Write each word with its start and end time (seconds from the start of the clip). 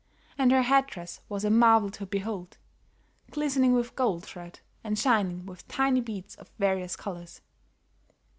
And 0.35 0.51
her 0.51 0.63
head 0.63 0.87
dress 0.87 1.19
was 1.29 1.45
a 1.45 1.51
marvel 1.51 1.91
to 1.91 2.07
behold, 2.07 2.57
glistening 3.29 3.73
with 3.75 3.95
gold 3.95 4.23
thread 4.23 4.59
and 4.83 4.97
shining 4.97 5.45
with 5.45 5.67
tiny 5.67 6.01
beads 6.01 6.33
of 6.37 6.49
various 6.57 6.95
colors. 6.95 7.41